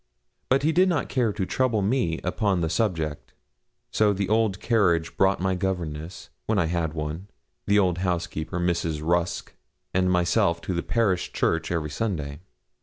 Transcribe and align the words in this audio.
But 0.49 0.63
he 0.63 0.71
did 0.71 0.89
not 0.89 1.09
care 1.09 1.31
to 1.31 1.45
trouble 1.45 1.83
me 1.83 2.19
upon 2.23 2.61
the 2.61 2.71
subject. 2.71 3.33
So 3.91 4.13
the 4.13 4.29
old 4.29 4.59
carriage 4.59 5.15
brought 5.15 5.39
my 5.39 5.53
governess, 5.53 6.31
when 6.47 6.57
I 6.57 6.65
had 6.65 6.95
one, 6.95 7.27
the 7.67 7.77
old 7.77 7.99
housekeeper, 7.99 8.59
Mrs. 8.59 9.03
Rusk, 9.07 9.53
and 9.93 10.11
myself 10.11 10.59
to 10.61 10.73
the 10.73 10.81
parish 10.81 11.31
church 11.33 11.71
every 11.71 11.91
Sunday. 11.91 12.39